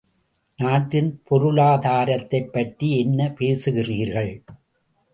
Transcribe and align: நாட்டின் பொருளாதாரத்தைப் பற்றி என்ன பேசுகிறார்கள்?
நாட்டின் 0.57 1.21
பொருளாதாரத்தைப் 1.29 2.51
பற்றி 2.51 2.99
என்ன 2.99 3.29
பேசுகிறார்கள்? 3.31 4.43